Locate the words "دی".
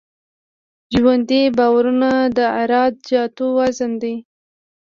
4.01-4.15